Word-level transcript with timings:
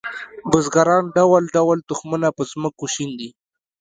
بزګران 0.51 1.03
ډول 1.15 1.43
ډول 1.55 1.77
تخمونه 1.89 2.27
په 2.37 2.43
ځمکو 2.51 2.85
شیندي 2.93 3.29